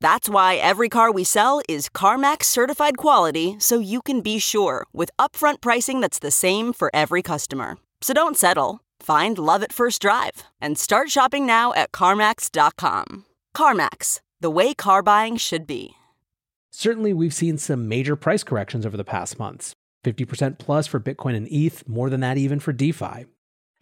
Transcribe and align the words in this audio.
That's 0.00 0.28
why 0.28 0.56
every 0.56 0.88
car 0.88 1.10
we 1.10 1.24
sell 1.24 1.60
is 1.68 1.88
CarMax 1.88 2.44
certified 2.44 2.96
quality 2.96 3.56
so 3.58 3.78
you 3.78 4.02
can 4.02 4.20
be 4.20 4.38
sure 4.38 4.86
with 4.92 5.10
upfront 5.18 5.60
pricing 5.60 6.00
that's 6.00 6.18
the 6.18 6.30
same 6.30 6.72
for 6.72 6.90
every 6.94 7.22
customer. 7.22 7.78
So 8.00 8.14
don't 8.14 8.36
settle. 8.36 8.80
Find 9.00 9.38
love 9.38 9.62
at 9.62 9.72
first 9.72 10.02
drive 10.02 10.44
and 10.60 10.78
start 10.78 11.10
shopping 11.10 11.46
now 11.46 11.72
at 11.74 11.92
CarMax.com. 11.92 13.24
CarMax, 13.56 14.20
the 14.40 14.50
way 14.50 14.74
car 14.74 15.02
buying 15.02 15.36
should 15.36 15.66
be. 15.66 15.92
Certainly, 16.70 17.14
we've 17.14 17.32
seen 17.32 17.56
some 17.56 17.88
major 17.88 18.16
price 18.16 18.44
corrections 18.44 18.84
over 18.84 18.98
the 18.98 19.04
past 19.04 19.38
months 19.38 19.74
50% 20.04 20.58
plus 20.58 20.86
for 20.86 21.00
Bitcoin 21.00 21.34
and 21.34 21.48
ETH, 21.50 21.88
more 21.88 22.10
than 22.10 22.20
that 22.20 22.36
even 22.38 22.60
for 22.60 22.72
DeFi. 22.72 23.26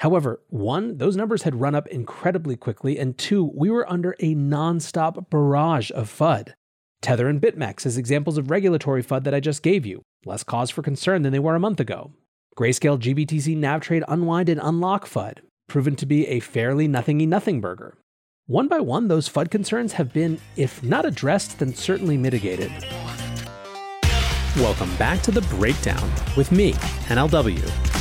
However, 0.01 0.41
one, 0.49 0.99
those 0.99 1.17
numbers 1.17 1.43
had 1.43 1.61
run 1.61 1.75
up 1.75 1.87
incredibly 1.87 2.57
quickly, 2.57 2.99
and 2.99 3.17
two, 3.17 3.51
we 3.55 3.71
were 3.71 3.91
under 3.91 4.17
a 4.21 4.35
nonstop 4.35 5.31
barrage 5.31 5.91
of 5.93 6.11
FUD. 6.11 6.55
Tether 7.01 7.29
and 7.29 7.41
BitMEX 7.41 7.87
as 7.87 7.99
examples 7.99 8.39
of 8.39 8.51
regulatory 8.51 9.03
FUD 9.03 9.25
that 9.25 9.35
I 9.35 9.41
just 9.41 9.63
gave 9.63 9.87
you, 9.87 10.03
less 10.25 10.43
cause 10.43 10.71
for 10.71 10.83
concern 10.83 11.23
than 11.23 11.33
they 11.33 11.39
were 11.39 11.55
a 11.55 11.61
month 11.61 11.81
ago. 11.81 12.13
Grayscale 12.57 12.99
GBTC 12.99 13.57
NavTrade 13.57 14.05
unwind 14.09 14.49
and 14.49 14.61
unlock 14.63 15.07
FUD, 15.07 15.39
proven 15.69 15.97
to 15.97 16.07
be 16.07 16.27
a 16.29 16.41
fairly 16.41 16.89
nothingy 16.89 17.27
nothing 17.27 17.61
burger. 17.61 17.99
One 18.47 18.69
by 18.69 18.81
one, 18.81 19.09
those 19.09 19.29
FUD 19.29 19.51
concerns 19.51 19.95
have 19.95 20.13
been, 20.13 20.41
if 20.57 20.83
not 20.83 21.05
addressed, 21.05 21.59
then 21.59 21.75
certainly 21.75 22.17
mitigated. 22.17 22.71
Welcome 24.57 24.95
back 24.97 25.21
to 25.23 25.31
The 25.31 25.43
Breakdown 25.43 26.11
with 26.37 26.53
me, 26.53 26.75
NLW. 27.09 27.94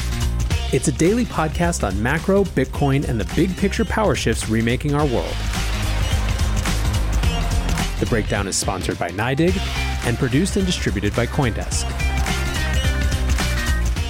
It's 0.74 0.88
a 0.88 0.92
daily 0.92 1.24
podcast 1.24 1.88
on 1.88 2.02
macro, 2.02 2.46
Bitcoin, 2.46 3.08
and 3.08 3.22
the 3.22 3.32
big 3.36 3.56
picture 3.58 3.86
power 3.86 4.16
shifts 4.16 4.50
remaking 4.50 4.96
our 4.96 5.06
world. 5.06 5.36
The 8.00 8.08
breakdown 8.10 8.48
is 8.48 8.56
sponsored 8.56 8.98
by 8.98 9.10
NYDIG 9.10 9.56
and 10.08 10.18
produced 10.18 10.58
and 10.58 10.66
distributed 10.66 11.16
by 11.16 11.28
Coindesk. 11.28 11.84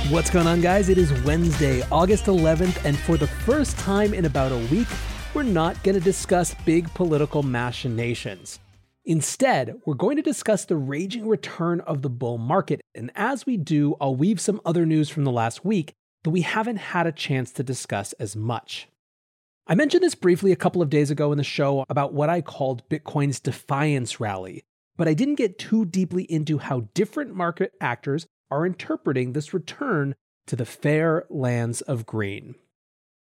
What's 0.09 0.30
going 0.30 0.47
on, 0.47 0.61
guys? 0.61 0.88
It 0.88 0.97
is 0.97 1.11
Wednesday, 1.23 1.83
August 1.92 2.28
11th, 2.28 2.86
and 2.86 2.98
for 2.98 3.17
the 3.17 3.27
first 3.27 3.77
time 3.80 4.14
in 4.14 4.23
about 4.23 4.53
a 4.53 4.58
week, 4.73 4.88
we're 5.33 5.44
not 5.44 5.83
going 5.83 5.95
to 5.95 6.02
discuss 6.02 6.55
big 6.64 6.88
political 6.94 7.44
machinations. 7.44 8.59
Instead, 9.04 9.82
we're 9.86 9.95
going 9.95 10.15
to 10.15 10.21
discuss 10.21 10.64
the 10.64 10.77
raging 10.77 11.27
return 11.27 11.82
of 11.82 12.04
the 12.04 12.09
bull 12.09 12.38
market, 12.38 12.80
and 12.95 13.11
as 13.15 13.45
we 13.45 13.58
do, 13.58 13.98
I'll 13.99 14.15
weave 14.15 14.39
some 14.39 14.61
other 14.65 14.86
news 14.86 15.09
from 15.09 15.26
the 15.26 15.32
last 15.32 15.65
week 15.65 15.93
that 16.23 16.30
we 16.30 16.42
haven't 16.42 16.78
had 16.78 17.08
a 17.08 17.11
chance 17.11 17.52
to 17.52 17.64
discuss 17.64 18.14
as 18.14 18.36
much. 18.36 18.88
I 19.66 19.76
mentioned 19.76 20.04
this 20.04 20.16
briefly 20.16 20.52
a 20.52 20.58
couple 20.58 20.82
of 20.82 20.89
days 20.89 21.10
ago 21.10 21.32
in 21.32 21.38
the 21.38 21.44
show 21.44 21.86
about 21.89 22.14
what 22.14 22.30
I 22.30 22.42
called 22.42 22.88
Bitcoin's 22.89 23.39
defiance 23.39 24.20
rally, 24.20 24.64
but 24.98 25.08
I 25.08 25.14
didn't 25.14 25.36
get 25.36 25.58
too 25.58 25.86
deeply 25.86 26.23
into 26.23 26.58
how 26.58 26.88
different 26.94 27.33
market 27.33 27.73
actors 27.80 28.26
are 28.52 28.66
interpreting 28.66 29.32
this 29.32 29.54
return 29.54 30.16
to 30.48 30.56
the 30.56 30.66
fair 30.66 31.26
lands 31.30 31.82
of 31.82 32.06
green. 32.06 32.56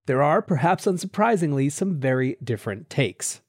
There 0.06 0.22
are, 0.22 0.41
perhaps 0.41 0.87
unsurprisingly, 0.87 1.71
some 1.71 2.00
very 2.00 2.37
different 2.43 2.89
takes. 2.89 3.43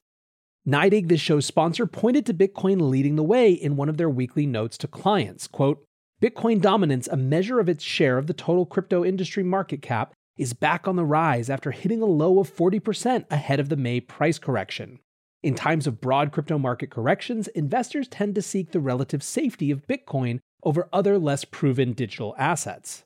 NYDIG, 0.68 1.08
this 1.08 1.20
show's 1.20 1.46
sponsor, 1.46 1.86
pointed 1.86 2.24
to 2.26 2.34
Bitcoin 2.34 2.88
leading 2.88 3.16
the 3.16 3.22
way 3.22 3.50
in 3.50 3.74
one 3.74 3.88
of 3.88 3.96
their 3.96 4.10
weekly 4.10 4.46
notes 4.46 4.78
to 4.78 4.86
clients. 4.86 5.48
Quote, 5.48 5.84
Bitcoin 6.22 6.60
dominance, 6.60 7.08
a 7.08 7.16
measure 7.16 7.58
of 7.58 7.68
its 7.68 7.82
share 7.82 8.16
of 8.16 8.28
the 8.28 8.32
total 8.32 8.64
crypto 8.64 9.04
industry 9.04 9.42
market 9.42 9.82
cap, 9.82 10.12
is 10.38 10.52
back 10.52 10.86
on 10.86 10.94
the 10.94 11.04
rise 11.04 11.50
after 11.50 11.72
hitting 11.72 12.00
a 12.00 12.06
low 12.06 12.38
of 12.38 12.54
40% 12.54 13.24
ahead 13.28 13.58
of 13.58 13.68
the 13.68 13.76
May 13.76 13.98
price 13.98 14.38
correction. 14.38 15.00
In 15.42 15.56
times 15.56 15.88
of 15.88 16.00
broad 16.00 16.30
crypto 16.30 16.58
market 16.58 16.90
corrections, 16.90 17.48
investors 17.48 18.06
tend 18.06 18.36
to 18.36 18.42
seek 18.42 18.70
the 18.70 18.78
relative 18.78 19.20
safety 19.20 19.72
of 19.72 19.88
Bitcoin 19.88 20.38
over 20.62 20.88
other 20.92 21.18
less 21.18 21.44
proven 21.44 21.92
digital 21.92 22.36
assets. 22.38 23.02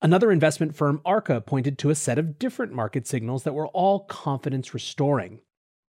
Another 0.00 0.32
investment 0.32 0.74
firm, 0.74 1.02
Arca, 1.04 1.42
pointed 1.42 1.76
to 1.80 1.90
a 1.90 1.94
set 1.94 2.18
of 2.18 2.38
different 2.38 2.72
market 2.72 3.06
signals 3.06 3.42
that 3.42 3.54
were 3.54 3.68
all 3.68 4.00
confidence 4.06 4.72
restoring. 4.72 5.40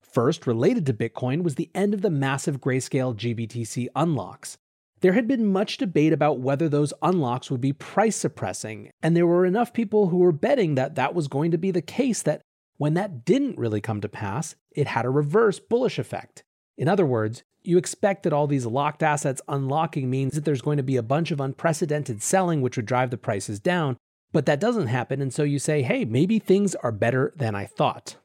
First, 0.02 0.44
related 0.44 0.86
to 0.86 0.92
Bitcoin, 0.92 1.44
was 1.44 1.54
the 1.54 1.70
end 1.72 1.94
of 1.94 2.02
the 2.02 2.10
massive 2.10 2.60
grayscale 2.60 3.14
GBTC 3.14 3.86
unlocks. 3.94 4.58
There 5.00 5.12
had 5.12 5.28
been 5.28 5.47
much 5.47 5.77
debate 5.77 6.12
about 6.12 6.41
whether 6.41 6.69
those 6.69 6.94
unlocks 7.03 7.50
would 7.50 7.60
be 7.60 7.72
price 7.72 8.16
suppressing, 8.16 8.91
and 9.03 9.16
there 9.16 9.27
were 9.27 9.44
enough 9.44 9.72
people 9.72 10.09
who 10.09 10.19
were 10.19 10.32
betting 10.32 10.77
that 10.77 10.94
that 10.94 11.15
was 11.15 11.28
going 11.28 11.50
to 11.50 11.59
be 11.59 11.71
the 11.71 11.82
case 11.82 12.22
that 12.22 12.41
when 12.77 12.94
that 12.94 13.25
didn't 13.25 13.59
really 13.59 13.81
come 13.81 14.00
to 14.00 14.09
pass, 14.09 14.55
it 14.72 14.87
had 14.87 15.05
a 15.05 15.10
reverse 15.10 15.60
bullish 15.60 15.99
effect. 15.99 16.43
In 16.77 16.88
other 16.88 17.06
words, 17.06 17.43
you 17.62 17.78
expect 17.78 18.22
that 18.22 18.32
all 18.32 18.47
these 18.47 18.66
locked 18.66 19.03
assets 19.03 19.41
unlocking 19.49 20.10
means 20.10 20.34
that 20.34 20.44
there's 20.44 20.62
going 20.62 20.77
to 20.77 20.82
be 20.82 20.97
a 20.97 21.03
bunch 21.03 21.31
of 21.31 21.41
unprecedented 21.41 22.22
selling, 22.22 22.61
which 22.61 22.76
would 22.76 22.87
drive 22.87 23.11
the 23.11 23.16
prices 23.16 23.61
down, 23.61 23.97
but 24.32 24.47
that 24.47 24.61
doesn't 24.61 24.88
happen, 24.88 25.22
and 25.22 25.32
so 25.32 25.44
you 25.44 25.59
say, 25.59 25.82
hey, 25.82 26.05
maybe 26.05 26.38
things 26.38 26.75
are 26.76 26.93
better 26.93 27.32
than 27.37 27.55
I 27.55 27.66
thought. 27.66 28.16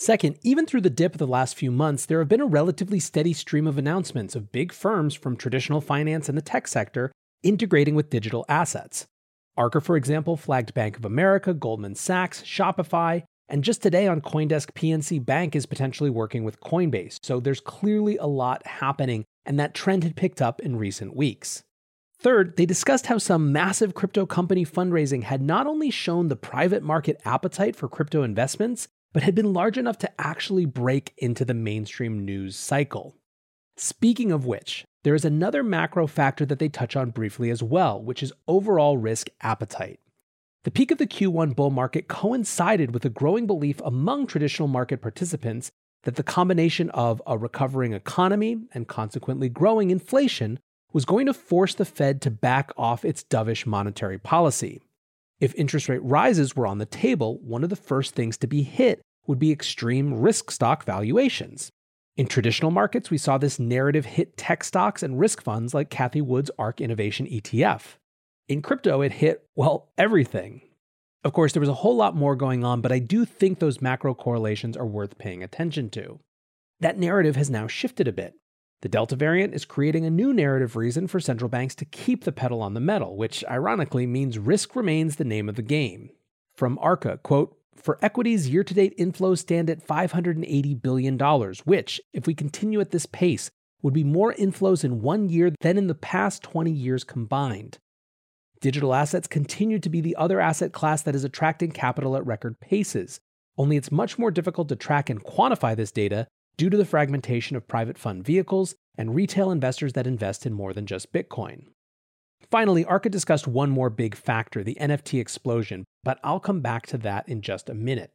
Second, 0.00 0.38
even 0.40 0.64
through 0.64 0.80
the 0.80 0.88
dip 0.88 1.12
of 1.12 1.18
the 1.18 1.26
last 1.26 1.54
few 1.54 1.70
months, 1.70 2.06
there 2.06 2.20
have 2.20 2.28
been 2.28 2.40
a 2.40 2.46
relatively 2.46 2.98
steady 2.98 3.34
stream 3.34 3.66
of 3.66 3.76
announcements 3.76 4.34
of 4.34 4.50
big 4.50 4.72
firms 4.72 5.14
from 5.14 5.36
traditional 5.36 5.82
finance 5.82 6.26
and 6.26 6.38
the 6.38 6.42
tech 6.42 6.66
sector 6.66 7.12
integrating 7.42 7.94
with 7.94 8.08
digital 8.08 8.46
assets. 8.48 9.06
Arca, 9.58 9.78
for 9.78 9.98
example, 9.98 10.38
flagged 10.38 10.72
Bank 10.72 10.96
of 10.96 11.04
America, 11.04 11.52
Goldman 11.52 11.96
Sachs, 11.96 12.40
Shopify, 12.40 13.24
and 13.50 13.62
just 13.62 13.82
today 13.82 14.06
on 14.06 14.22
Coindesk, 14.22 14.72
PNC 14.72 15.22
Bank 15.22 15.54
is 15.54 15.66
potentially 15.66 16.08
working 16.08 16.44
with 16.44 16.60
Coinbase. 16.60 17.18
So 17.22 17.38
there's 17.38 17.60
clearly 17.60 18.16
a 18.16 18.26
lot 18.26 18.66
happening, 18.66 19.26
and 19.44 19.60
that 19.60 19.74
trend 19.74 20.02
had 20.02 20.16
picked 20.16 20.40
up 20.40 20.60
in 20.60 20.76
recent 20.76 21.14
weeks. 21.14 21.62
Third, 22.18 22.56
they 22.56 22.64
discussed 22.64 23.08
how 23.08 23.18
some 23.18 23.52
massive 23.52 23.92
crypto 23.92 24.24
company 24.24 24.64
fundraising 24.64 25.24
had 25.24 25.42
not 25.42 25.66
only 25.66 25.90
shown 25.90 26.28
the 26.28 26.36
private 26.36 26.82
market 26.82 27.20
appetite 27.26 27.76
for 27.76 27.86
crypto 27.86 28.22
investments, 28.22 28.88
but 29.12 29.22
had 29.22 29.34
been 29.34 29.52
large 29.52 29.76
enough 29.76 29.98
to 29.98 30.20
actually 30.20 30.66
break 30.66 31.12
into 31.18 31.44
the 31.44 31.54
mainstream 31.54 32.24
news 32.24 32.56
cycle. 32.56 33.16
Speaking 33.76 34.30
of 34.30 34.46
which, 34.46 34.84
there 35.02 35.14
is 35.14 35.24
another 35.24 35.62
macro 35.62 36.06
factor 36.06 36.44
that 36.46 36.58
they 36.58 36.68
touch 36.68 36.96
on 36.96 37.10
briefly 37.10 37.50
as 37.50 37.62
well, 37.62 38.00
which 38.00 38.22
is 38.22 38.32
overall 38.46 38.98
risk 38.98 39.28
appetite. 39.40 40.00
The 40.64 40.70
peak 40.70 40.90
of 40.90 40.98
the 40.98 41.06
Q1 41.06 41.56
bull 41.56 41.70
market 41.70 42.06
coincided 42.06 42.92
with 42.92 43.04
a 43.06 43.10
growing 43.10 43.46
belief 43.46 43.80
among 43.82 44.26
traditional 44.26 44.68
market 44.68 45.00
participants 45.00 45.70
that 46.02 46.16
the 46.16 46.22
combination 46.22 46.90
of 46.90 47.22
a 47.26 47.38
recovering 47.38 47.94
economy 47.94 48.58
and 48.72 48.86
consequently 48.86 49.48
growing 49.48 49.90
inflation 49.90 50.58
was 50.92 51.04
going 51.04 51.26
to 51.26 51.34
force 51.34 51.74
the 51.74 51.84
Fed 51.84 52.20
to 52.22 52.30
back 52.30 52.72
off 52.76 53.04
its 53.04 53.24
dovish 53.24 53.64
monetary 53.64 54.18
policy. 54.18 54.82
If 55.40 55.54
interest 55.54 55.88
rate 55.88 56.02
rises 56.02 56.54
were 56.54 56.66
on 56.66 56.78
the 56.78 56.86
table, 56.86 57.38
one 57.38 57.64
of 57.64 57.70
the 57.70 57.76
first 57.76 58.14
things 58.14 58.36
to 58.38 58.46
be 58.46 58.62
hit 58.62 59.00
would 59.26 59.38
be 59.38 59.50
extreme 59.50 60.20
risk 60.20 60.50
stock 60.50 60.84
valuations. 60.84 61.70
In 62.16 62.26
traditional 62.26 62.70
markets, 62.70 63.10
we 63.10 63.16
saw 63.16 63.38
this 63.38 63.58
narrative 63.58 64.04
hit 64.04 64.36
tech 64.36 64.62
stocks 64.62 65.02
and 65.02 65.18
risk 65.18 65.42
funds 65.42 65.72
like 65.72 65.88
Cathie 65.88 66.20
Wood's 66.20 66.50
ARK 66.58 66.82
Innovation 66.82 67.26
ETF. 67.26 67.96
In 68.48 68.60
crypto, 68.60 69.00
it 69.00 69.12
hit, 69.12 69.46
well, 69.56 69.88
everything. 69.96 70.60
Of 71.24 71.32
course, 71.32 71.52
there 71.52 71.60
was 71.60 71.68
a 71.68 71.74
whole 71.74 71.96
lot 71.96 72.16
more 72.16 72.36
going 72.36 72.64
on, 72.64 72.82
but 72.82 72.92
I 72.92 72.98
do 72.98 73.24
think 73.24 73.58
those 73.58 73.80
macro 73.80 74.14
correlations 74.14 74.76
are 74.76 74.86
worth 74.86 75.18
paying 75.18 75.42
attention 75.42 75.88
to. 75.90 76.18
That 76.80 76.98
narrative 76.98 77.36
has 77.36 77.48
now 77.48 77.66
shifted 77.66 78.08
a 78.08 78.12
bit. 78.12 78.34
The 78.82 78.88
Delta 78.88 79.14
variant 79.14 79.54
is 79.54 79.66
creating 79.66 80.06
a 80.06 80.10
new 80.10 80.32
narrative 80.32 80.74
reason 80.74 81.06
for 81.06 81.20
central 81.20 81.50
banks 81.50 81.74
to 81.76 81.84
keep 81.84 82.24
the 82.24 82.32
pedal 82.32 82.62
on 82.62 82.72
the 82.72 82.80
metal, 82.80 83.16
which 83.16 83.44
ironically 83.50 84.06
means 84.06 84.38
risk 84.38 84.74
remains 84.74 85.16
the 85.16 85.24
name 85.24 85.48
of 85.50 85.56
the 85.56 85.62
game. 85.62 86.10
From 86.54 86.78
Arca, 86.80 87.18
quote, 87.18 87.56
for 87.76 87.98
equities, 88.02 88.48
year 88.48 88.64
to 88.64 88.74
date 88.74 88.96
inflows 88.98 89.38
stand 89.38 89.68
at 89.68 89.86
$580 89.86 90.82
billion, 90.82 91.18
which, 91.64 92.00
if 92.12 92.26
we 92.26 92.34
continue 92.34 92.80
at 92.80 92.90
this 92.90 93.06
pace, 93.06 93.50
would 93.82 93.94
be 93.94 94.04
more 94.04 94.34
inflows 94.34 94.84
in 94.84 95.02
one 95.02 95.28
year 95.28 95.52
than 95.60 95.78
in 95.78 95.86
the 95.86 95.94
past 95.94 96.42
20 96.42 96.70
years 96.70 97.04
combined. 97.04 97.78
Digital 98.60 98.94
assets 98.94 99.26
continue 99.26 99.78
to 99.78 99.88
be 99.88 100.02
the 100.02 100.16
other 100.16 100.40
asset 100.40 100.72
class 100.72 101.02
that 101.02 101.14
is 101.14 101.24
attracting 101.24 101.70
capital 101.70 102.16
at 102.16 102.26
record 102.26 102.60
paces, 102.60 103.20
only 103.56 103.76
it's 103.76 103.92
much 103.92 104.18
more 104.18 104.30
difficult 104.30 104.68
to 104.68 104.76
track 104.76 105.08
and 105.08 105.24
quantify 105.24 105.74
this 105.74 105.92
data 105.92 106.26
due 106.60 106.68
to 106.68 106.76
the 106.76 106.84
fragmentation 106.84 107.56
of 107.56 107.66
private 107.66 107.96
fund 107.96 108.22
vehicles 108.22 108.74
and 108.98 109.14
retail 109.14 109.50
investors 109.50 109.94
that 109.94 110.06
invest 110.06 110.44
in 110.44 110.52
more 110.52 110.74
than 110.74 110.84
just 110.84 111.10
Bitcoin. 111.10 111.62
Finally, 112.50 112.84
Arca 112.84 113.08
discussed 113.08 113.48
one 113.48 113.70
more 113.70 113.88
big 113.88 114.14
factor, 114.14 114.62
the 114.62 114.76
NFT 114.78 115.18
explosion, 115.18 115.86
but 116.04 116.20
I'll 116.22 116.38
come 116.38 116.60
back 116.60 116.86
to 116.88 116.98
that 116.98 117.26
in 117.26 117.40
just 117.40 117.70
a 117.70 117.74
minute. 117.74 118.10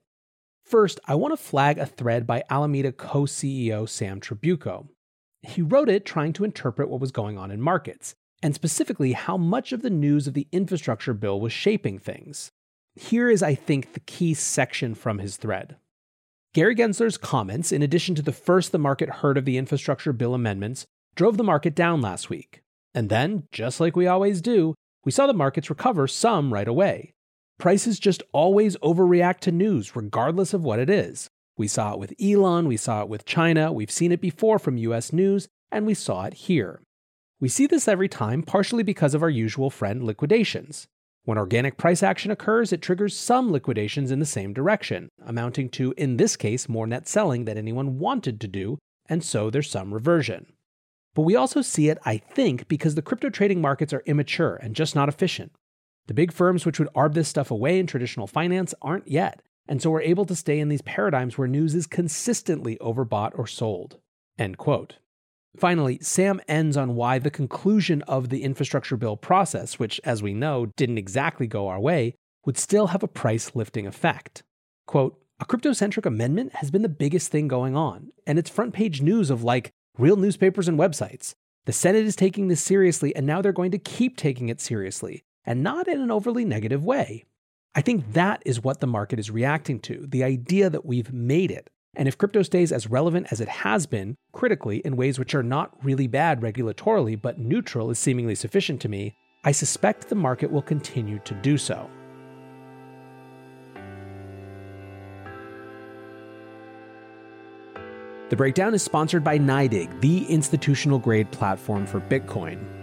First, 0.63 0.99
I 1.07 1.15
want 1.15 1.31
to 1.31 1.43
flag 1.43 1.79
a 1.79 1.87
thread 1.87 2.27
by 2.27 2.43
Alameda 2.47 2.91
co 2.91 3.21
CEO 3.23 3.89
Sam 3.89 4.21
Trabucco. 4.21 4.89
He 5.41 5.63
wrote 5.63 5.89
it 5.89 6.05
trying 6.05 6.33
to 6.33 6.43
interpret 6.43 6.87
what 6.87 7.01
was 7.01 7.11
going 7.11 7.39
on 7.39 7.49
in 7.49 7.59
markets, 7.59 8.13
and 8.43 8.53
specifically 8.53 9.13
how 9.13 9.37
much 9.37 9.71
of 9.71 9.81
the 9.81 9.89
news 9.89 10.27
of 10.27 10.35
the 10.35 10.47
infrastructure 10.51 11.15
bill 11.15 11.41
was 11.41 11.51
shaping 11.51 11.97
things. 11.97 12.51
Here 12.95 13.27
is, 13.27 13.41
I 13.41 13.55
think, 13.55 13.93
the 13.93 14.01
key 14.01 14.35
section 14.35 14.93
from 14.93 15.17
his 15.17 15.35
thread. 15.35 15.77
Gary 16.55 16.73
Gensler's 16.73 17.17
comments, 17.17 17.73
in 17.73 17.81
addition 17.81 18.15
to 18.15 18.21
the 18.21 18.31
first 18.31 18.71
the 18.71 18.77
market 18.77 19.09
heard 19.09 19.37
of 19.37 19.43
the 19.43 19.57
infrastructure 19.57 20.13
bill 20.13 20.33
amendments, 20.33 20.85
drove 21.13 21.35
the 21.35 21.43
market 21.43 21.75
down 21.75 21.99
last 21.99 22.29
week. 22.29 22.61
And 22.93 23.09
then, 23.09 23.43
just 23.51 23.81
like 23.81 23.97
we 23.97 24.07
always 24.07 24.39
do, 24.39 24.73
we 25.03 25.11
saw 25.11 25.27
the 25.27 25.33
markets 25.33 25.69
recover 25.69 26.07
some 26.07 26.53
right 26.53 26.69
away. 26.69 27.11
Prices 27.59 27.99
just 27.99 28.23
always 28.31 28.77
overreact 28.77 29.39
to 29.41 29.51
news, 29.51 29.97
regardless 29.97 30.53
of 30.53 30.63
what 30.63 30.79
it 30.79 30.89
is. 30.89 31.27
We 31.57 31.67
saw 31.67 31.91
it 31.91 31.99
with 31.99 32.13
Elon, 32.23 32.69
we 32.69 32.77
saw 32.77 33.01
it 33.01 33.09
with 33.09 33.25
China, 33.25 33.73
we've 33.73 33.91
seen 33.91 34.13
it 34.13 34.21
before 34.21 34.57
from 34.57 34.77
US 34.77 35.11
news, 35.11 35.49
and 35.73 35.85
we 35.85 35.93
saw 35.93 36.23
it 36.23 36.35
here. 36.35 36.81
We 37.41 37.49
see 37.49 37.67
this 37.67 37.85
every 37.85 38.07
time, 38.07 38.43
partially 38.43 38.83
because 38.83 39.13
of 39.13 39.21
our 39.21 39.29
usual 39.29 39.69
friend 39.69 40.03
liquidations. 40.03 40.87
When 41.25 41.39
organic 41.39 41.77
price 41.77 42.03
action 42.03 42.29
occurs, 42.29 42.71
it 42.71 42.83
triggers 42.83 43.17
some 43.17 43.51
liquidations 43.51 44.11
in 44.11 44.19
the 44.19 44.25
same 44.25 44.53
direction, 44.53 45.09
amounting 45.25 45.69
to, 45.69 45.93
in 45.97 46.17
this 46.17 46.35
case, 46.37 46.69
more 46.69 46.85
net 46.85 47.07
selling 47.07 47.45
than 47.45 47.57
anyone 47.57 47.97
wanted 47.97 48.39
to 48.41 48.47
do, 48.47 48.77
and 49.09 49.23
so 49.23 49.49
there's 49.49 49.69
some 49.69 49.91
reversion. 49.91 50.45
But 51.15 51.23
we 51.23 51.35
also 51.35 51.63
see 51.63 51.89
it, 51.89 51.97
I 52.05 52.17
think, 52.17 52.67
because 52.67 52.93
the 52.93 53.01
crypto 53.01 53.29
trading 53.29 53.59
markets 53.59 53.91
are 53.91 54.03
immature 54.05 54.55
and 54.57 54.75
just 54.75 54.95
not 54.95 55.09
efficient. 55.09 55.51
The 56.05 56.13
big 56.13 56.31
firms 56.31 56.63
which 56.63 56.77
would 56.77 56.93
arb 56.93 57.15
this 57.15 57.27
stuff 57.27 57.49
away 57.49 57.79
in 57.79 57.87
traditional 57.87 58.27
finance 58.27 58.75
aren't 58.81 59.07
yet, 59.07 59.41
and 59.67 59.81
so 59.81 59.89
we're 59.89 60.01
able 60.01 60.25
to 60.25 60.35
stay 60.35 60.59
in 60.59 60.69
these 60.69 60.83
paradigms 60.83 61.37
where 61.37 61.47
news 61.47 61.73
is 61.73 61.87
consistently 61.87 62.77
overbought 62.79 63.31
or 63.33 63.47
sold. 63.47 63.97
End 64.37 64.59
quote. 64.59 64.97
Finally, 65.57 65.99
Sam 66.01 66.41
ends 66.47 66.75
on 66.75 66.95
why 66.95 67.19
the 67.19 67.31
conclusion 67.31 68.01
of 68.03 68.29
the 68.29 68.43
infrastructure 68.43 68.97
bill 68.97 69.17
process, 69.17 69.79
which, 69.79 70.01
as 70.03 70.21
we 70.21 70.33
know, 70.33 70.67
didn't 70.77 70.97
exactly 70.97 71.47
go 71.47 71.67
our 71.67 71.79
way, 71.79 72.15
would 72.45 72.57
still 72.57 72.87
have 72.87 73.03
a 73.03 73.07
price 73.07 73.55
lifting 73.55 73.87
effect. 73.87 74.43
Quote, 74.85 75.19
a 75.39 75.45
crypto 75.45 75.73
centric 75.73 76.05
amendment 76.05 76.55
has 76.55 76.71
been 76.71 76.81
the 76.81 76.89
biggest 76.89 77.31
thing 77.31 77.47
going 77.47 77.75
on, 77.75 78.11
and 78.25 78.39
it's 78.39 78.49
front 78.49 78.73
page 78.73 79.01
news 79.01 79.29
of 79.29 79.43
like 79.43 79.71
real 79.97 80.15
newspapers 80.15 80.67
and 80.67 80.79
websites. 80.79 81.33
The 81.65 81.73
Senate 81.73 82.05
is 82.05 82.15
taking 82.15 82.47
this 82.47 82.61
seriously, 82.61 83.15
and 83.15 83.25
now 83.25 83.41
they're 83.41 83.51
going 83.51 83.71
to 83.71 83.77
keep 83.77 84.15
taking 84.17 84.49
it 84.49 84.61
seriously, 84.61 85.23
and 85.45 85.63
not 85.63 85.87
in 85.87 85.99
an 85.99 86.11
overly 86.11 86.45
negative 86.45 86.85
way. 86.85 87.25
I 87.73 87.81
think 87.81 88.13
that 88.13 88.41
is 88.45 88.63
what 88.63 88.79
the 88.79 88.87
market 88.87 89.19
is 89.19 89.31
reacting 89.31 89.79
to 89.81 90.05
the 90.07 90.23
idea 90.23 90.69
that 90.69 90.85
we've 90.85 91.11
made 91.11 91.51
it. 91.51 91.69
And 91.95 92.07
if 92.07 92.17
crypto 92.17 92.41
stays 92.41 92.71
as 92.71 92.89
relevant 92.89 93.27
as 93.31 93.39
it 93.39 93.47
has 93.47 93.85
been, 93.85 94.17
critically, 94.33 94.77
in 94.79 94.97
ways 94.97 95.17
which 95.17 95.33
are 95.33 95.43
not 95.43 95.71
really 95.83 96.07
bad 96.07 96.41
regulatorily, 96.41 97.21
but 97.21 97.39
neutral 97.39 97.89
is 97.89 97.99
seemingly 97.99 98.35
sufficient 98.35 98.81
to 98.81 98.89
me, 98.89 99.15
I 99.43 99.51
suspect 99.51 100.09
the 100.09 100.15
market 100.15 100.51
will 100.51 100.61
continue 100.61 101.19
to 101.19 101.33
do 101.35 101.57
so. 101.57 101.89
The 108.29 108.35
breakdown 108.35 108.73
is 108.73 108.81
sponsored 108.81 109.23
by 109.23 109.37
NYDIG, 109.37 110.01
the 110.01 110.25
institutional 110.25 110.97
grade 110.97 111.31
platform 111.31 111.85
for 111.85 112.01
Bitcoin. 112.01 112.74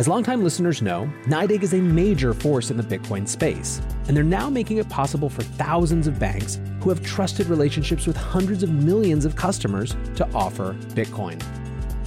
As 0.00 0.08
longtime 0.08 0.42
listeners 0.42 0.80
know, 0.80 1.12
NYDIG 1.26 1.62
is 1.62 1.74
a 1.74 1.78
major 1.78 2.32
force 2.32 2.70
in 2.70 2.78
the 2.78 2.82
Bitcoin 2.82 3.28
space, 3.28 3.82
and 4.08 4.16
they're 4.16 4.24
now 4.24 4.48
making 4.48 4.78
it 4.78 4.88
possible 4.88 5.28
for 5.28 5.42
thousands 5.42 6.06
of 6.06 6.18
banks 6.18 6.58
who 6.80 6.88
have 6.88 7.04
trusted 7.04 7.48
relationships 7.48 8.06
with 8.06 8.16
hundreds 8.16 8.62
of 8.62 8.70
millions 8.70 9.26
of 9.26 9.36
customers 9.36 9.94
to 10.16 10.26
offer 10.32 10.72
Bitcoin. 10.94 11.38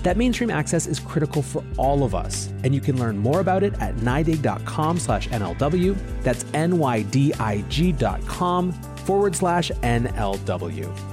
That 0.01 0.17
mainstream 0.17 0.49
access 0.49 0.87
is 0.87 0.99
critical 0.99 1.43
for 1.43 1.63
all 1.77 2.03
of 2.03 2.15
us, 2.15 2.51
and 2.63 2.73
you 2.73 2.81
can 2.81 2.97
learn 2.99 3.15
more 3.15 3.41
about 3.41 3.61
it 3.61 3.75
at 3.75 3.95
nydig.com 3.97 4.97
slash 4.97 5.29
NLW. 5.29 5.95
That's 6.23 6.45
N-Y-D-I-G 6.55 7.91
dot 7.91 8.25
com 8.25 8.71
forward 9.05 9.35
slash 9.35 9.69
NLW. 9.83 11.12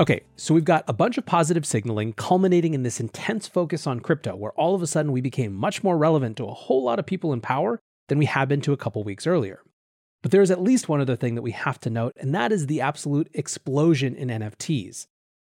Okay, 0.00 0.22
so 0.34 0.54
we've 0.54 0.64
got 0.64 0.82
a 0.88 0.94
bunch 0.94 1.18
of 1.18 1.26
positive 1.26 1.66
signaling 1.66 2.14
culminating 2.14 2.72
in 2.72 2.84
this 2.84 3.00
intense 3.00 3.46
focus 3.46 3.86
on 3.86 4.00
crypto, 4.00 4.34
where 4.34 4.52
all 4.52 4.74
of 4.74 4.80
a 4.80 4.86
sudden 4.86 5.12
we 5.12 5.20
became 5.20 5.52
much 5.52 5.84
more 5.84 5.98
relevant 5.98 6.38
to 6.38 6.46
a 6.46 6.54
whole 6.54 6.82
lot 6.82 6.98
of 6.98 7.04
people 7.04 7.34
in 7.34 7.42
power 7.42 7.78
than 8.08 8.16
we 8.16 8.24
had 8.24 8.48
been 8.48 8.62
to 8.62 8.72
a 8.72 8.78
couple 8.78 9.04
weeks 9.04 9.26
earlier. 9.26 9.60
But 10.22 10.30
there's 10.30 10.50
at 10.50 10.62
least 10.62 10.88
one 10.88 11.02
other 11.02 11.16
thing 11.16 11.34
that 11.34 11.42
we 11.42 11.50
have 11.50 11.78
to 11.80 11.90
note, 11.90 12.14
and 12.16 12.34
that 12.34 12.50
is 12.50 12.66
the 12.66 12.80
absolute 12.80 13.28
explosion 13.34 14.16
in 14.16 14.28
NFTs. 14.28 15.06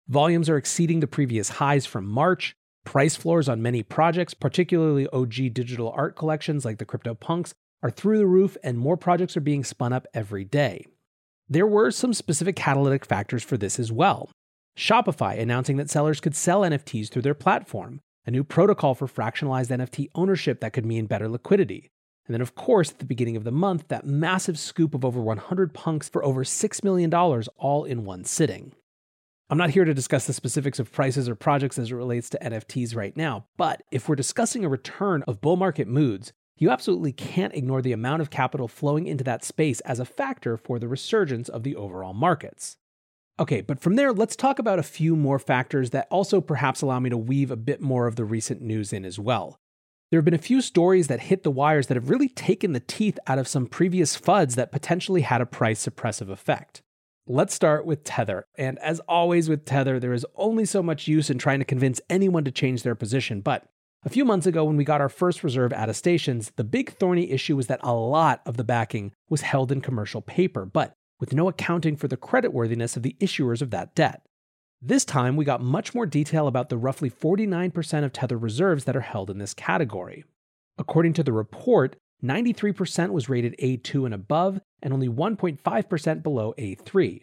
Volumes 0.07 0.49
are 0.49 0.57
exceeding 0.57 0.99
the 0.99 1.05
previous 1.05 1.49
highs 1.49 1.85
from 1.85 2.07
March. 2.07 2.55
Price 2.85 3.15
floors 3.15 3.47
on 3.47 3.61
many 3.61 3.83
projects, 3.83 4.33
particularly 4.33 5.07
OG 5.13 5.53
digital 5.53 5.93
art 5.95 6.15
collections 6.15 6.65
like 6.65 6.79
the 6.79 6.87
CryptoPunks, 6.87 7.51
are 7.83 7.91
through 7.91 8.17
the 8.17 8.25
roof, 8.25 8.57
and 8.63 8.79
more 8.79 8.97
projects 8.97 9.37
are 9.37 9.41
being 9.41 9.63
spun 9.63 9.93
up 9.93 10.07
every 10.15 10.43
day. 10.43 10.87
There 11.47 11.67
were 11.67 11.91
some 11.91 12.15
specific 12.15 12.55
catalytic 12.55 13.05
factors 13.05 13.43
for 13.43 13.55
this 13.55 13.77
as 13.77 13.91
well. 13.91 14.31
Shopify 14.79 15.37
announcing 15.37 15.75
that 15.75 15.89
sellers 15.89 16.21
could 16.21 16.33
sell 16.33 16.61
NFTs 16.61 17.09
through 17.09 17.23
their 17.23 17.33
platform, 17.33 17.99
a 18.25 18.31
new 18.31 18.45
protocol 18.45 18.95
for 18.95 19.07
fractionalized 19.07 19.77
NFT 19.77 20.07
ownership 20.15 20.61
that 20.61 20.71
could 20.71 20.85
mean 20.85 21.05
better 21.05 21.27
liquidity. 21.27 21.92
And 22.25 22.33
then, 22.33 22.39
of 22.39 22.56
course, 22.56 22.92
at 22.92 22.99
the 22.99 23.06
beginning 23.06 23.35
of 23.35 23.44
the 23.44 23.51
month, 23.51 23.89
that 23.89 24.06
massive 24.06 24.57
scoop 24.57 24.94
of 24.94 25.04
over 25.04 25.19
100 25.19 25.73
punks 25.73 26.07
for 26.07 26.23
over 26.23 26.45
$6 26.45 26.83
million 26.85 27.13
all 27.57 27.83
in 27.83 28.06
one 28.06 28.23
sitting. 28.23 28.71
I'm 29.49 29.57
not 29.57 29.71
here 29.71 29.83
to 29.83 29.94
discuss 29.94 30.25
the 30.27 30.31
specifics 30.31 30.80
of 30.80 30.94
prices 30.94 31.27
or 31.27 31.35
projects 31.35 31.77
as 31.77 31.92
it 31.92 31.95
relates 31.95 32.30
to 32.30 32.39
NFTs 32.42 32.95
right 32.95 33.18
now, 33.18 33.47
but 33.57 33.83
if 33.92 34.07
we're 34.07 34.15
discussing 34.15 34.63
a 34.63 34.69
return 34.69 35.23
of 35.27 35.42
bull 35.42 35.57
market 35.57 35.89
moods, 35.89 36.31
you 36.56 36.69
absolutely 36.69 37.11
can't 37.11 37.54
ignore 37.54 37.81
the 37.81 37.92
amount 37.92 38.21
of 38.21 38.30
capital 38.30 38.69
flowing 38.69 39.07
into 39.07 39.25
that 39.25 39.44
space 39.44 39.81
as 39.81 39.99
a 39.99 40.06
factor 40.06 40.56
for 40.56 40.80
the 40.80 40.87
resurgence 40.87 41.49
of 41.49 41.63
the 41.63 41.75
overall 41.75 42.13
markets. 42.13 42.77
Okay, 43.39 43.61
but 43.61 43.79
from 43.79 43.95
there, 43.95 44.11
let's 44.11 44.35
talk 44.35 44.59
about 44.59 44.79
a 44.79 44.83
few 44.83 45.15
more 45.15 45.39
factors 45.39 45.91
that 45.91 46.07
also 46.11 46.41
perhaps 46.41 46.81
allow 46.81 46.99
me 46.99 47.09
to 47.09 47.17
weave 47.17 47.51
a 47.51 47.55
bit 47.55 47.79
more 47.79 48.05
of 48.05 48.17
the 48.17 48.25
recent 48.25 48.61
news 48.61 48.91
in 48.91 49.05
as 49.05 49.17
well. 49.17 49.57
There 50.11 50.17
have 50.17 50.25
been 50.25 50.33
a 50.33 50.39
few 50.39 50.59
stories 50.61 51.07
that 51.07 51.21
hit 51.21 51.43
the 51.43 51.51
wires 51.51 51.87
that 51.87 51.95
have 51.95 52.09
really 52.09 52.27
taken 52.27 52.73
the 52.73 52.81
teeth 52.81 53.17
out 53.27 53.39
of 53.39 53.47
some 53.47 53.65
previous 53.65 54.17
FUDs 54.17 54.55
that 54.55 54.73
potentially 54.73 55.21
had 55.21 55.39
a 55.39 55.45
price 55.45 55.87
suppressive 55.87 56.29
effect. 56.29 56.81
Let's 57.27 57.53
start 57.53 57.85
with 57.85 58.03
Tether. 58.03 58.43
And 58.57 58.77
as 58.79 58.99
always 59.01 59.47
with 59.47 59.63
Tether, 59.63 59.99
there 59.99 60.13
is 60.13 60.25
only 60.35 60.65
so 60.65 60.83
much 60.83 61.07
use 61.07 61.29
in 61.29 61.37
trying 61.37 61.59
to 61.59 61.65
convince 61.65 62.01
anyone 62.09 62.43
to 62.43 62.51
change 62.51 62.83
their 62.83 62.95
position. 62.95 63.39
But 63.39 63.65
a 64.03 64.09
few 64.09 64.25
months 64.25 64.47
ago, 64.47 64.65
when 64.65 64.77
we 64.77 64.83
got 64.83 64.99
our 64.99 65.09
first 65.09 65.43
reserve 65.43 65.71
attestations, 65.71 66.51
the 66.57 66.63
big 66.63 66.97
thorny 66.97 67.31
issue 67.31 67.55
was 67.55 67.67
that 67.67 67.79
a 67.83 67.93
lot 67.93 68.41
of 68.45 68.57
the 68.57 68.63
backing 68.63 69.13
was 69.29 69.41
held 69.41 69.71
in 69.71 69.79
commercial 69.79 70.21
paper. 70.21 70.65
But 70.65 70.95
with 71.19 71.33
no 71.33 71.47
accounting 71.47 71.95
for 71.95 72.07
the 72.07 72.18
creditworthiness 72.18 72.95
of 72.95 73.04
the 73.04 73.16
issuers 73.19 73.61
of 73.61 73.71
that 73.71 73.95
debt. 73.95 74.21
This 74.81 75.04
time, 75.04 75.35
we 75.35 75.44
got 75.44 75.61
much 75.61 75.94
more 75.94 76.06
detail 76.06 76.47
about 76.47 76.69
the 76.69 76.78
roughly 76.78 77.09
49% 77.09 78.04
of 78.06 78.14
Tether 78.14 78.38
reserves 78.38 78.85
that 78.85 78.95
are 78.95 79.02
held 79.02 79.30
in 79.30 79.38
this 79.38 79.54
category. 79.54 80.23
According 80.78 81.14
to 81.14 81.23
the 81.23 81.33
report, 81.33 81.97
93% 82.23 83.09
was 83.09 83.28
rated 83.28 83.56
A2 83.61 84.06
and 84.06 84.14
above, 84.14 84.61
and 84.81 84.94
only 84.94 85.09
1.5% 85.09 86.23
below 86.23 86.54
A3. 86.57 87.21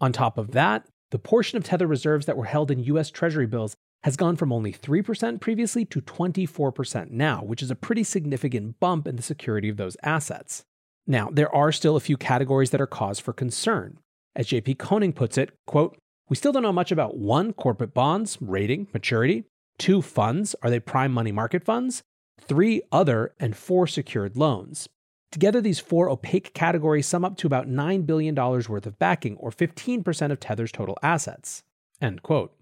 On 0.00 0.12
top 0.12 0.38
of 0.38 0.50
that, 0.52 0.86
the 1.10 1.18
portion 1.18 1.56
of 1.56 1.64
Tether 1.64 1.86
reserves 1.86 2.26
that 2.26 2.36
were 2.36 2.44
held 2.44 2.70
in 2.70 2.84
US 2.84 3.10
Treasury 3.10 3.46
bills 3.46 3.76
has 4.02 4.16
gone 4.16 4.36
from 4.36 4.52
only 4.52 4.72
3% 4.72 5.40
previously 5.40 5.84
to 5.86 6.00
24% 6.00 7.10
now, 7.10 7.42
which 7.42 7.62
is 7.62 7.70
a 7.70 7.76
pretty 7.76 8.04
significant 8.04 8.78
bump 8.78 9.06
in 9.06 9.16
the 9.16 9.22
security 9.22 9.68
of 9.68 9.76
those 9.76 9.96
assets. 10.02 10.64
Now, 11.10 11.30
there 11.32 11.52
are 11.54 11.72
still 11.72 11.96
a 11.96 12.00
few 12.00 12.18
categories 12.18 12.70
that 12.70 12.82
are 12.82 12.86
cause 12.86 13.18
for 13.18 13.32
concern. 13.32 13.98
As 14.36 14.46
JP 14.46 14.78
Koning 14.78 15.14
puts 15.14 15.38
it, 15.38 15.50
quote, 15.66 15.96
we 16.28 16.36
still 16.36 16.52
don't 16.52 16.62
know 16.62 16.72
much 16.72 16.92
about 16.92 17.16
one, 17.16 17.54
corporate 17.54 17.94
bonds, 17.94 18.36
rating, 18.42 18.88
maturity, 18.92 19.44
two, 19.78 20.02
funds, 20.02 20.54
are 20.62 20.68
they 20.68 20.78
prime 20.78 21.10
money 21.10 21.32
market 21.32 21.64
funds, 21.64 22.02
three, 22.38 22.82
other, 22.92 23.32
and 23.40 23.56
four, 23.56 23.86
secured 23.86 24.36
loans. 24.36 24.86
Together, 25.32 25.62
these 25.62 25.80
four 25.80 26.10
opaque 26.10 26.52
categories 26.52 27.06
sum 27.06 27.24
up 27.24 27.38
to 27.38 27.46
about 27.46 27.66
$9 27.66 28.04
billion 28.04 28.34
worth 28.34 28.86
of 28.86 28.98
backing, 28.98 29.36
or 29.38 29.50
15% 29.50 30.30
of 30.30 30.40
Tether's 30.40 30.72
total 30.72 30.98
assets. 31.02 31.62
End 32.02 32.22
quote. 32.22 32.54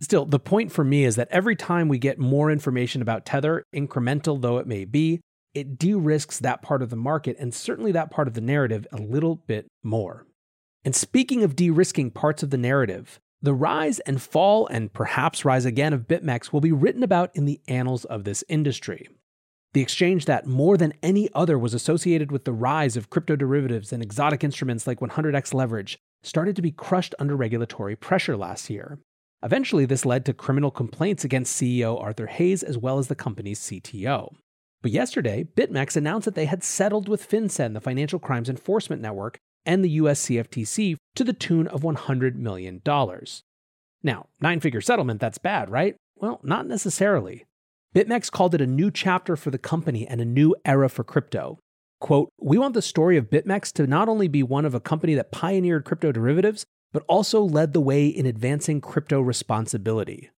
Still, 0.00 0.24
the 0.24 0.38
point 0.38 0.70
for 0.70 0.84
me 0.84 1.04
is 1.04 1.16
that 1.16 1.28
every 1.32 1.56
time 1.56 1.88
we 1.88 1.98
get 1.98 2.20
more 2.20 2.50
information 2.52 3.02
about 3.02 3.26
Tether, 3.26 3.64
incremental 3.74 4.40
though 4.40 4.58
it 4.58 4.66
may 4.68 4.84
be, 4.84 5.20
it 5.54 5.78
de 5.78 5.94
risks 5.94 6.38
that 6.38 6.62
part 6.62 6.82
of 6.82 6.90
the 6.90 6.96
market 6.96 7.36
and 7.38 7.54
certainly 7.54 7.92
that 7.92 8.10
part 8.10 8.28
of 8.28 8.34
the 8.34 8.40
narrative 8.40 8.86
a 8.92 8.96
little 8.96 9.36
bit 9.36 9.66
more. 9.82 10.26
And 10.84 10.94
speaking 10.94 11.42
of 11.42 11.56
de 11.56 11.70
risking 11.70 12.10
parts 12.10 12.42
of 12.42 12.50
the 12.50 12.58
narrative, 12.58 13.20
the 13.40 13.54
rise 13.54 14.00
and 14.00 14.20
fall 14.20 14.66
and 14.66 14.92
perhaps 14.92 15.44
rise 15.44 15.64
again 15.64 15.92
of 15.92 16.08
BitMEX 16.08 16.52
will 16.52 16.60
be 16.60 16.72
written 16.72 17.02
about 17.02 17.30
in 17.34 17.44
the 17.44 17.60
annals 17.68 18.04
of 18.04 18.24
this 18.24 18.42
industry. 18.48 19.06
The 19.74 19.82
exchange 19.82 20.24
that 20.24 20.46
more 20.46 20.76
than 20.76 20.94
any 21.02 21.28
other 21.34 21.58
was 21.58 21.74
associated 21.74 22.32
with 22.32 22.44
the 22.44 22.52
rise 22.52 22.96
of 22.96 23.10
crypto 23.10 23.36
derivatives 23.36 23.92
and 23.92 24.02
exotic 24.02 24.42
instruments 24.42 24.86
like 24.86 25.00
100x 25.00 25.54
leverage 25.54 25.98
started 26.22 26.56
to 26.56 26.62
be 26.62 26.72
crushed 26.72 27.14
under 27.18 27.36
regulatory 27.36 27.94
pressure 27.94 28.36
last 28.36 28.70
year. 28.70 28.98
Eventually, 29.42 29.84
this 29.84 30.04
led 30.04 30.24
to 30.24 30.32
criminal 30.32 30.70
complaints 30.70 31.24
against 31.24 31.60
CEO 31.60 32.00
Arthur 32.00 32.26
Hayes 32.26 32.62
as 32.62 32.76
well 32.76 32.98
as 32.98 33.06
the 33.06 33.14
company's 33.14 33.60
CTO. 33.60 34.34
But 34.80 34.92
yesterday, 34.92 35.46
BitMEX 35.56 35.96
announced 35.96 36.26
that 36.26 36.34
they 36.34 36.46
had 36.46 36.62
settled 36.62 37.08
with 37.08 37.28
FinCEN, 37.28 37.74
the 37.74 37.80
Financial 37.80 38.18
Crimes 38.18 38.48
Enforcement 38.48 39.02
Network, 39.02 39.38
and 39.66 39.84
the 39.84 39.90
US 39.90 40.26
CFTC 40.26 40.96
to 41.16 41.24
the 41.24 41.32
tune 41.32 41.66
of 41.66 41.82
$100 41.82 42.36
million. 42.36 42.80
Now, 44.02 44.26
nine 44.40 44.60
figure 44.60 44.80
settlement, 44.80 45.20
that's 45.20 45.38
bad, 45.38 45.68
right? 45.70 45.96
Well, 46.16 46.40
not 46.42 46.66
necessarily. 46.66 47.44
BitMEX 47.94 48.30
called 48.30 48.54
it 48.54 48.60
a 48.60 48.66
new 48.66 48.90
chapter 48.90 49.34
for 49.34 49.50
the 49.50 49.58
company 49.58 50.06
and 50.06 50.20
a 50.20 50.24
new 50.24 50.54
era 50.64 50.88
for 50.88 51.02
crypto. 51.02 51.58
Quote, 52.00 52.30
We 52.38 52.58
want 52.58 52.74
the 52.74 52.82
story 52.82 53.16
of 53.16 53.30
BitMEX 53.30 53.72
to 53.74 53.86
not 53.86 54.08
only 54.08 54.28
be 54.28 54.42
one 54.44 54.64
of 54.64 54.74
a 54.74 54.80
company 54.80 55.14
that 55.14 55.32
pioneered 55.32 55.84
crypto 55.84 56.12
derivatives, 56.12 56.64
but 56.92 57.04
also 57.08 57.42
led 57.42 57.72
the 57.72 57.80
way 57.80 58.06
in 58.06 58.26
advancing 58.26 58.80
crypto 58.80 59.20
responsibility. 59.20 60.30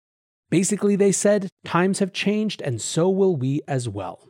Basically, 0.48 0.96
they 0.96 1.12
said, 1.12 1.48
times 1.64 1.98
have 1.98 2.12
changed 2.12 2.62
and 2.62 2.80
so 2.80 3.08
will 3.08 3.36
we 3.36 3.60
as 3.68 3.88
well. 3.88 4.29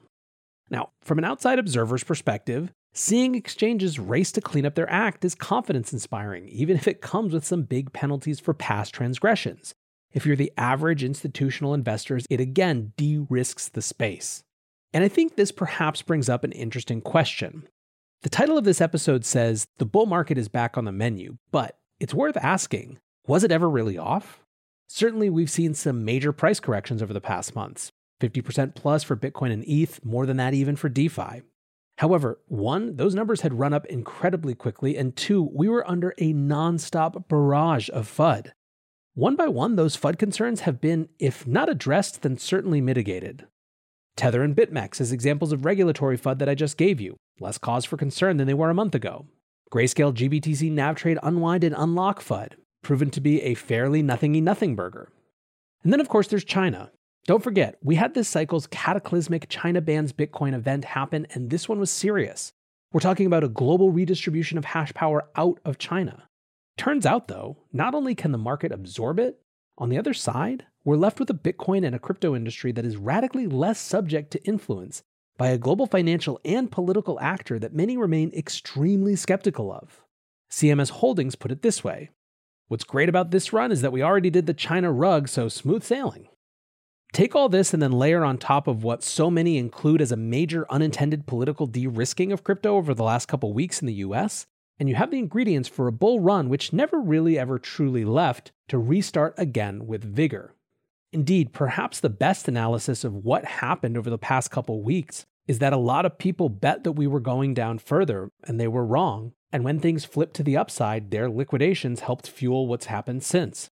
Now, 0.70 0.90
from 1.02 1.18
an 1.18 1.24
outside 1.24 1.58
observer's 1.58 2.04
perspective, 2.04 2.72
seeing 2.94 3.34
exchanges 3.34 3.98
race 3.98 4.30
to 4.32 4.40
clean 4.40 4.64
up 4.64 4.76
their 4.76 4.90
act 4.90 5.24
is 5.24 5.34
confidence 5.34 5.92
inspiring, 5.92 6.48
even 6.48 6.76
if 6.76 6.86
it 6.86 7.00
comes 7.00 7.32
with 7.32 7.44
some 7.44 7.62
big 7.62 7.92
penalties 7.92 8.38
for 8.38 8.54
past 8.54 8.94
transgressions. 8.94 9.74
If 10.12 10.24
you're 10.24 10.36
the 10.36 10.52
average 10.56 11.04
institutional 11.04 11.74
investors, 11.74 12.26
it 12.30 12.40
again 12.40 12.92
de 12.96 13.18
risks 13.18 13.68
the 13.68 13.82
space. 13.82 14.44
And 14.92 15.04
I 15.04 15.08
think 15.08 15.34
this 15.34 15.52
perhaps 15.52 16.02
brings 16.02 16.28
up 16.28 16.42
an 16.44 16.52
interesting 16.52 17.00
question. 17.00 17.68
The 18.22 18.28
title 18.28 18.58
of 18.58 18.64
this 18.64 18.80
episode 18.80 19.24
says, 19.24 19.66
The 19.78 19.86
bull 19.86 20.06
market 20.06 20.36
is 20.38 20.48
back 20.48 20.76
on 20.76 20.84
the 20.84 20.92
menu, 20.92 21.38
but 21.52 21.78
it's 21.98 22.14
worth 22.14 22.36
asking 22.36 22.98
was 23.26 23.44
it 23.44 23.52
ever 23.52 23.70
really 23.70 23.98
off? 23.98 24.40
Certainly, 24.88 25.30
we've 25.30 25.50
seen 25.50 25.74
some 25.74 26.04
major 26.04 26.32
price 26.32 26.58
corrections 26.58 27.02
over 27.02 27.12
the 27.12 27.20
past 27.20 27.54
months 27.54 27.92
50% 28.20 28.74
plus 28.74 29.02
for 29.02 29.16
Bitcoin 29.16 29.52
and 29.52 29.64
ETH, 29.66 30.04
more 30.04 30.26
than 30.26 30.36
that 30.36 30.54
even 30.54 30.76
for 30.76 30.88
DeFi. 30.88 31.42
However, 31.98 32.40
one, 32.46 32.96
those 32.96 33.14
numbers 33.14 33.42
had 33.42 33.58
run 33.58 33.74
up 33.74 33.84
incredibly 33.86 34.54
quickly, 34.54 34.96
and 34.96 35.14
two, 35.14 35.50
we 35.52 35.68
were 35.68 35.88
under 35.88 36.14
a 36.16 36.32
nonstop 36.32 37.28
barrage 37.28 37.90
of 37.90 38.08
FUD. 38.08 38.52
One 39.14 39.36
by 39.36 39.48
one, 39.48 39.76
those 39.76 39.96
FUD 39.96 40.18
concerns 40.18 40.60
have 40.60 40.80
been, 40.80 41.08
if 41.18 41.46
not 41.46 41.68
addressed, 41.68 42.22
then 42.22 42.38
certainly 42.38 42.80
mitigated. 42.80 43.46
Tether 44.16 44.42
and 44.42 44.56
BitMEX 44.56 45.00
as 45.00 45.12
examples 45.12 45.52
of 45.52 45.64
regulatory 45.64 46.16
FUD 46.16 46.38
that 46.38 46.48
I 46.48 46.54
just 46.54 46.76
gave 46.76 47.00
you, 47.00 47.16
less 47.38 47.58
cause 47.58 47.84
for 47.84 47.96
concern 47.96 48.36
than 48.36 48.46
they 48.46 48.54
were 48.54 48.70
a 48.70 48.74
month 48.74 48.94
ago. 48.94 49.26
Grayscale 49.70 50.14
GBTC 50.14 50.70
nav 50.72 50.96
trade 50.96 51.18
unwind 51.22 51.64
and 51.64 51.74
unlock 51.76 52.22
FUD, 52.22 52.52
proven 52.82 53.10
to 53.10 53.20
be 53.20 53.42
a 53.42 53.54
fairly 53.54 54.02
nothingy 54.02 54.40
nothing 54.40 54.74
burger. 54.74 55.12
And 55.82 55.92
then, 55.92 56.00
of 56.00 56.08
course, 56.08 56.28
there's 56.28 56.44
China. 56.44 56.90
Don't 57.26 57.42
forget, 57.42 57.76
we 57.82 57.96
had 57.96 58.14
this 58.14 58.28
cycle's 58.28 58.66
cataclysmic 58.66 59.48
China 59.48 59.80
bans 59.80 60.12
Bitcoin 60.12 60.54
event 60.54 60.84
happen, 60.84 61.26
and 61.30 61.50
this 61.50 61.68
one 61.68 61.78
was 61.78 61.90
serious. 61.90 62.52
We're 62.92 63.00
talking 63.00 63.26
about 63.26 63.44
a 63.44 63.48
global 63.48 63.92
redistribution 63.92 64.58
of 64.58 64.64
hash 64.64 64.92
power 64.94 65.28
out 65.36 65.60
of 65.64 65.78
China. 65.78 66.28
Turns 66.76 67.04
out, 67.04 67.28
though, 67.28 67.58
not 67.72 67.94
only 67.94 68.14
can 68.14 68.32
the 68.32 68.38
market 68.38 68.72
absorb 68.72 69.18
it, 69.18 69.40
on 69.78 69.90
the 69.90 69.98
other 69.98 70.14
side, 70.14 70.64
we're 70.84 70.96
left 70.96 71.20
with 71.20 71.30
a 71.30 71.34
Bitcoin 71.34 71.86
and 71.86 71.94
a 71.94 71.98
crypto 71.98 72.34
industry 72.34 72.72
that 72.72 72.84
is 72.84 72.96
radically 72.96 73.46
less 73.46 73.78
subject 73.78 74.30
to 74.32 74.44
influence 74.44 75.02
by 75.36 75.48
a 75.48 75.58
global 75.58 75.86
financial 75.86 76.40
and 76.44 76.70
political 76.70 77.20
actor 77.20 77.58
that 77.58 77.74
many 77.74 77.96
remain 77.96 78.32
extremely 78.34 79.16
skeptical 79.16 79.72
of. 79.72 80.02
CMS 80.50 80.90
Holdings 80.90 81.34
put 81.34 81.52
it 81.52 81.62
this 81.62 81.84
way 81.84 82.10
What's 82.68 82.84
great 82.84 83.08
about 83.08 83.30
this 83.30 83.52
run 83.52 83.72
is 83.72 83.82
that 83.82 83.92
we 83.92 84.02
already 84.02 84.30
did 84.30 84.46
the 84.46 84.54
China 84.54 84.92
rug, 84.92 85.28
so 85.28 85.48
smooth 85.48 85.82
sailing. 85.82 86.28
Take 87.12 87.34
all 87.34 87.48
this 87.48 87.74
and 87.74 87.82
then 87.82 87.90
layer 87.90 88.24
on 88.24 88.38
top 88.38 88.68
of 88.68 88.84
what 88.84 89.02
so 89.02 89.30
many 89.30 89.58
include 89.58 90.00
as 90.00 90.12
a 90.12 90.16
major 90.16 90.64
unintended 90.70 91.26
political 91.26 91.66
de 91.66 91.88
risking 91.88 92.30
of 92.30 92.44
crypto 92.44 92.76
over 92.76 92.94
the 92.94 93.02
last 93.02 93.26
couple 93.26 93.52
weeks 93.52 93.80
in 93.80 93.86
the 93.86 93.94
US, 93.94 94.46
and 94.78 94.88
you 94.88 94.94
have 94.94 95.10
the 95.10 95.18
ingredients 95.18 95.68
for 95.68 95.88
a 95.88 95.92
bull 95.92 96.20
run 96.20 96.48
which 96.48 96.72
never 96.72 97.00
really 97.00 97.36
ever 97.38 97.58
truly 97.58 98.04
left 98.04 98.52
to 98.68 98.78
restart 98.78 99.34
again 99.36 99.86
with 99.86 100.04
vigor. 100.04 100.54
Indeed, 101.12 101.52
perhaps 101.52 101.98
the 101.98 102.08
best 102.08 102.46
analysis 102.46 103.02
of 103.02 103.12
what 103.14 103.44
happened 103.44 103.96
over 103.98 104.08
the 104.08 104.18
past 104.18 104.52
couple 104.52 104.80
weeks 104.82 105.26
is 105.48 105.58
that 105.58 105.72
a 105.72 105.78
lot 105.78 106.06
of 106.06 106.18
people 106.18 106.48
bet 106.48 106.84
that 106.84 106.92
we 106.92 107.08
were 107.08 107.18
going 107.18 107.54
down 107.54 107.78
further 107.78 108.30
and 108.44 108.60
they 108.60 108.68
were 108.68 108.86
wrong. 108.86 109.32
And 109.52 109.64
when 109.64 109.80
things 109.80 110.04
flipped 110.04 110.34
to 110.34 110.44
the 110.44 110.56
upside, 110.56 111.10
their 111.10 111.28
liquidations 111.28 112.00
helped 112.00 112.30
fuel 112.30 112.68
what's 112.68 112.86
happened 112.86 113.24
since. 113.24 113.68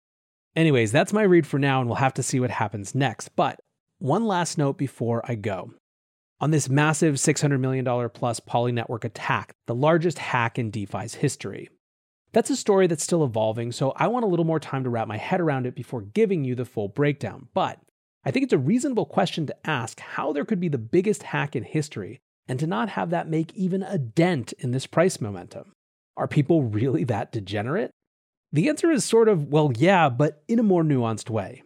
Anyways, 0.55 0.91
that's 0.91 1.13
my 1.13 1.23
read 1.23 1.45
for 1.45 1.59
now, 1.59 1.81
and 1.81 1.89
we'll 1.89 1.97
have 1.97 2.13
to 2.13 2.23
see 2.23 2.39
what 2.39 2.49
happens 2.49 2.95
next. 2.95 3.35
But 3.35 3.59
one 3.99 4.25
last 4.25 4.57
note 4.57 4.77
before 4.77 5.21
I 5.29 5.35
go. 5.35 5.73
On 6.39 6.51
this 6.51 6.69
massive 6.69 7.15
$600 7.15 7.59
million 7.59 8.09
plus 8.09 8.39
Poly 8.39 8.71
Network 8.71 9.03
attack, 9.05 9.53
the 9.67 9.75
largest 9.75 10.19
hack 10.19 10.59
in 10.59 10.71
DeFi's 10.71 11.15
history. 11.15 11.69
That's 12.33 12.49
a 12.49 12.57
story 12.57 12.87
that's 12.87 13.03
still 13.03 13.23
evolving, 13.23 13.71
so 13.71 13.91
I 13.95 14.07
want 14.07 14.25
a 14.25 14.27
little 14.27 14.45
more 14.45 14.59
time 14.59 14.83
to 14.83 14.89
wrap 14.89 15.07
my 15.07 15.17
head 15.17 15.39
around 15.39 15.65
it 15.65 15.75
before 15.75 16.01
giving 16.01 16.43
you 16.43 16.55
the 16.55 16.65
full 16.65 16.89
breakdown. 16.89 17.47
But 17.53 17.79
I 18.25 18.31
think 18.31 18.43
it's 18.43 18.53
a 18.53 18.57
reasonable 18.57 19.05
question 19.05 19.45
to 19.47 19.55
ask 19.69 19.99
how 19.99 20.33
there 20.33 20.43
could 20.43 20.59
be 20.59 20.67
the 20.67 20.77
biggest 20.77 21.23
hack 21.23 21.55
in 21.55 21.63
history 21.63 22.19
and 22.47 22.59
to 22.59 22.67
not 22.67 22.89
have 22.89 23.09
that 23.11 23.29
make 23.29 23.53
even 23.55 23.83
a 23.83 23.97
dent 23.97 24.53
in 24.59 24.71
this 24.71 24.87
price 24.87 25.21
momentum. 25.21 25.71
Are 26.17 26.27
people 26.27 26.63
really 26.63 27.03
that 27.05 27.31
degenerate? 27.31 27.91
The 28.55 28.69
answer 28.69 28.89
is 28.89 29.03
sort 29.03 29.27
of, 29.27 29.49
well, 29.49 29.73
yeah, 29.75 30.07
but 30.07 30.41
in 30.47 30.59
a 30.59 30.63
more 30.63 30.81
nuanced 30.81 31.29
way. 31.29 31.61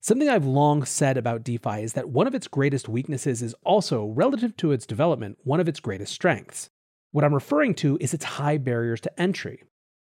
Something 0.00 0.28
I've 0.28 0.46
long 0.46 0.84
said 0.84 1.16
about 1.16 1.42
DeFi 1.42 1.82
is 1.82 1.94
that 1.94 2.10
one 2.10 2.28
of 2.28 2.36
its 2.36 2.46
greatest 2.46 2.88
weaknesses 2.88 3.42
is 3.42 3.52
also, 3.64 4.04
relative 4.06 4.56
to 4.58 4.70
its 4.70 4.86
development, 4.86 5.38
one 5.42 5.58
of 5.58 5.66
its 5.66 5.80
greatest 5.80 6.12
strengths. 6.12 6.70
What 7.10 7.24
I'm 7.24 7.34
referring 7.34 7.74
to 7.76 7.98
is 8.00 8.14
its 8.14 8.24
high 8.24 8.58
barriers 8.58 9.00
to 9.00 9.20
entry. 9.20 9.64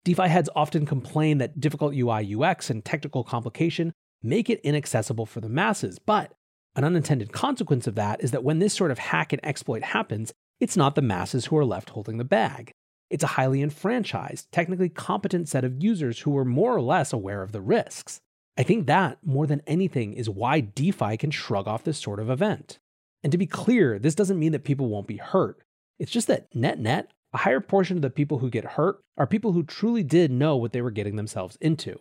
DeFi 0.06 0.30
heads 0.30 0.48
often 0.56 0.86
complain 0.86 1.40
that 1.40 1.60
difficult 1.60 1.94
UI 1.94 2.34
UX 2.34 2.70
and 2.70 2.86
technical 2.86 3.26
complication 3.26 3.92
make 4.24 4.50
it 4.50 4.62
inaccessible 4.64 5.26
for 5.26 5.42
the 5.42 5.50
masses. 5.50 6.00
But 6.00 6.32
an 6.78 6.86
unintended 6.86 7.34
consequence 7.34 7.88
of 7.88 7.96
that 7.96 8.24
is 8.24 8.32
that 8.32 8.46
when 8.46 8.60
this 8.60 8.74
sort 8.74 8.92
of 8.92 9.00
hack 9.00 9.34
and 9.34 9.46
exploit 9.46 9.84
happens, 9.84 10.32
it's 10.62 10.78
not 10.78 10.96
the 10.96 11.02
masses 11.02 11.48
who 11.48 11.58
are 11.58 11.66
left 11.66 11.90
holding 11.90 12.20
the 12.20 12.24
bag. 12.24 12.72
It's 13.10 13.24
a 13.24 13.28
highly 13.28 13.62
enfranchised, 13.62 14.52
technically 14.52 14.90
competent 14.90 15.48
set 15.48 15.64
of 15.64 15.84
users 15.84 16.20
who 16.20 16.38
are 16.38 16.46
more 16.46 16.76
or 16.76 16.82
less 16.82 17.14
aware 17.14 17.44
of 17.44 17.52
the 17.52 17.62
risks. 17.62 18.20
I 18.58 18.64
think 18.64 18.88
that, 18.88 19.18
more 19.24 19.46
than 19.48 19.62
anything, 19.68 20.14
is 20.14 20.30
why 20.30 20.62
DeFi 20.62 21.18
can 21.18 21.32
shrug 21.32 21.68
off 21.68 21.84
this 21.84 22.00
sort 22.00 22.20
of 22.20 22.30
event. 22.30 22.80
And 23.24 23.32
to 23.32 23.38
be 23.38 23.48
clear, 23.48 24.00
this 24.00 24.16
doesn't 24.16 24.40
mean 24.40 24.52
that 24.54 24.64
people 24.64 24.88
won't 24.88 25.08
be 25.08 25.18
hurt. 25.18 25.60
It's 26.00 26.12
just 26.12 26.28
that 26.28 26.54
net 26.56 26.80
net, 26.80 27.12
a 27.34 27.40
higher 27.40 27.60
portion 27.60 27.98
of 27.98 28.02
the 28.02 28.10
people 28.10 28.40
who 28.40 28.50
get 28.50 28.64
hurt 28.64 29.02
are 29.18 29.28
people 29.28 29.52
who 29.52 29.64
truly 29.64 30.04
did 30.04 30.32
know 30.32 30.56
what 30.56 30.74
they 30.74 30.82
were 30.82 30.92
getting 30.92 31.16
themselves 31.16 31.58
into. 31.60 32.00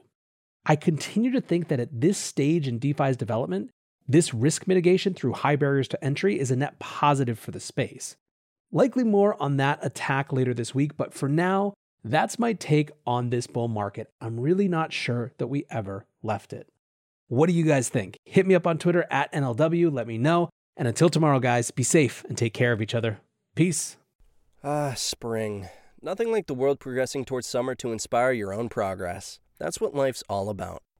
I 0.66 0.76
continue 0.76 1.32
to 1.32 1.40
think 1.40 1.68
that 1.68 1.80
at 1.80 2.00
this 2.00 2.18
stage 2.18 2.68
in 2.68 2.78
DeFi's 2.78 3.16
development, 3.16 3.70
this 4.06 4.32
risk 4.32 4.66
mitigation 4.66 5.12
through 5.12 5.32
high 5.32 5.56
barriers 5.56 5.88
to 5.88 6.04
entry 6.04 6.38
is 6.38 6.50
a 6.50 6.56
net 6.56 6.78
positive 6.78 7.38
for 7.38 7.50
the 7.50 7.60
space. 7.60 8.16
Likely 8.74 9.04
more 9.04 9.42
on 9.42 9.56
that 9.56 9.78
attack 9.80 10.34
later 10.34 10.52
this 10.52 10.74
week, 10.74 10.98
but 10.98 11.14
for 11.14 11.30
now, 11.30 11.72
that's 12.04 12.38
my 12.38 12.52
take 12.52 12.90
on 13.06 13.30
this 13.30 13.46
bull 13.46 13.68
market. 13.68 14.10
I'm 14.20 14.38
really 14.38 14.68
not 14.68 14.92
sure 14.92 15.32
that 15.38 15.46
we 15.46 15.64
ever 15.70 16.04
left 16.22 16.52
it. 16.52 16.68
What 17.28 17.46
do 17.46 17.54
you 17.54 17.64
guys 17.64 17.88
think? 17.88 18.18
Hit 18.26 18.46
me 18.46 18.54
up 18.54 18.66
on 18.66 18.76
Twitter 18.76 19.06
at 19.10 19.32
NLW, 19.32 19.90
let 19.90 20.06
me 20.06 20.18
know. 20.18 20.50
And 20.76 20.86
until 20.86 21.08
tomorrow, 21.08 21.40
guys, 21.40 21.70
be 21.70 21.82
safe 21.82 22.22
and 22.28 22.36
take 22.36 22.52
care 22.52 22.72
of 22.72 22.82
each 22.82 22.94
other. 22.94 23.20
Peace. 23.54 23.96
Ah, 24.62 24.92
spring 24.94 25.68
nothing 26.04 26.30
like 26.30 26.46
the 26.46 26.54
world 26.54 26.78
progressing 26.78 27.24
towards 27.24 27.46
summer 27.46 27.74
to 27.74 27.90
inspire 27.90 28.32
your 28.32 28.52
own 28.52 28.68
progress. 28.68 29.40
That's 29.58 29.80
what 29.80 29.94
life's 29.94 30.22
all 30.28 30.48
about 30.50 30.82